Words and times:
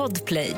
Podplay. 0.00 0.56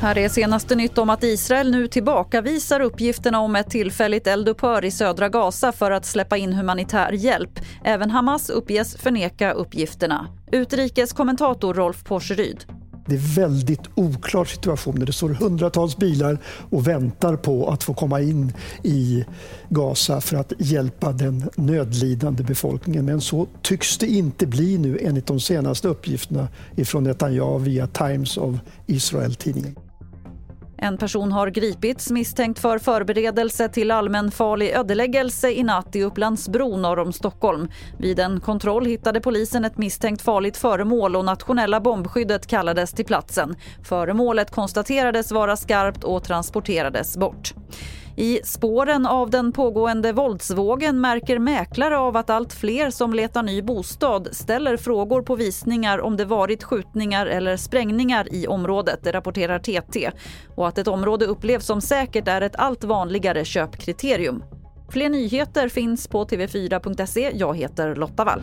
Här 0.00 0.18
är 0.18 0.28
senaste 0.28 0.74
nytt 0.74 0.98
om 0.98 1.10
att 1.10 1.24
Israel 1.24 1.70
nu 1.70 1.88
tillbakavisar 1.88 2.80
uppgifterna 2.80 3.40
om 3.40 3.56
ett 3.56 3.70
tillfälligt 3.70 4.26
eldupphör 4.26 4.84
i 4.84 4.90
södra 4.90 5.28
Gaza 5.28 5.72
för 5.72 5.90
att 5.90 6.06
släppa 6.06 6.36
in 6.36 6.52
humanitär 6.52 7.12
hjälp. 7.12 7.60
Även 7.84 8.10
Hamas 8.10 8.50
uppges 8.50 8.96
förneka 8.96 9.52
uppgifterna. 9.52 10.26
Utrikeskommentator 10.52 11.74
Rolf 11.74 12.04
Porseryd. 12.04 12.64
Det 13.06 13.14
är 13.14 13.34
väldigt 13.34 13.82
oklar 13.94 14.44
situation. 14.44 14.94
Det 14.94 15.12
står 15.12 15.28
hundratals 15.28 15.96
bilar 15.96 16.38
och 16.70 16.88
väntar 16.88 17.36
på 17.36 17.68
att 17.68 17.84
få 17.84 17.94
komma 17.94 18.20
in 18.20 18.52
i 18.82 19.24
Gaza 19.68 20.20
för 20.20 20.36
att 20.36 20.52
hjälpa 20.58 21.12
den 21.12 21.50
nödlidande 21.56 22.42
befolkningen. 22.42 23.04
Men 23.04 23.20
så 23.20 23.46
tycks 23.62 23.98
det 23.98 24.06
inte 24.06 24.46
bli 24.46 24.78
nu 24.78 24.98
enligt 25.02 25.26
de 25.26 25.40
senaste 25.40 25.88
uppgifterna 25.88 26.48
ifrån 26.76 27.04
Netanyahu 27.04 27.58
via 27.58 27.86
Times 27.86 28.36
of 28.36 28.56
Israel-tidningen. 28.86 29.76
En 30.84 30.98
person 30.98 31.32
har 31.32 31.50
gripits 31.50 32.10
misstänkt 32.10 32.58
för 32.58 32.78
förberedelse 32.78 33.68
till 33.68 33.90
allmänfarlig 33.90 34.70
ödeläggelse 34.70 35.50
i 35.50 35.62
natt 35.62 35.96
i 35.96 36.02
Upplandsbro 36.02 36.76
norr 36.76 36.98
om 36.98 37.12
Stockholm. 37.12 37.68
Vid 37.98 38.20
en 38.20 38.40
kontroll 38.40 38.86
hittade 38.86 39.20
polisen 39.20 39.64
ett 39.64 39.78
misstänkt 39.78 40.22
farligt 40.22 40.56
föremål 40.56 41.16
och 41.16 41.24
nationella 41.24 41.80
bombskyddet 41.80 42.46
kallades 42.46 42.92
till 42.92 43.04
platsen. 43.04 43.56
Föremålet 43.84 44.50
konstaterades 44.50 45.32
vara 45.32 45.56
skarpt 45.56 46.04
och 46.04 46.24
transporterades 46.24 47.16
bort. 47.16 47.54
I 48.16 48.40
spåren 48.44 49.06
av 49.06 49.30
den 49.30 49.52
pågående 49.52 50.12
våldsvågen 50.12 51.00
märker 51.00 51.38
mäklare 51.38 51.98
av 51.98 52.16
att 52.16 52.30
allt 52.30 52.52
fler 52.52 52.90
som 52.90 53.14
letar 53.14 53.42
ny 53.42 53.62
bostad 53.62 54.28
ställer 54.32 54.76
frågor 54.76 55.22
på 55.22 55.36
visningar 55.36 56.00
om 56.00 56.16
det 56.16 56.24
varit 56.24 56.62
skjutningar 56.62 57.26
eller 57.26 57.56
sprängningar 57.56 58.34
i 58.34 58.46
området, 58.46 59.00
det 59.02 59.12
rapporterar 59.12 59.58
TT. 59.58 60.10
Och 60.54 60.68
att 60.68 60.78
ett 60.78 60.88
område 60.88 61.26
upplevs 61.26 61.66
som 61.66 61.80
säkert 61.80 62.28
är 62.28 62.40
ett 62.40 62.56
allt 62.56 62.84
vanligare 62.84 63.44
köpkriterium. 63.44 64.44
Fler 64.88 65.08
nyheter 65.08 65.68
finns 65.68 66.08
på 66.08 66.24
tv4.se. 66.24 67.30
Jag 67.34 67.56
heter 67.56 67.94
Lotta 67.94 68.24
Wall. 68.24 68.42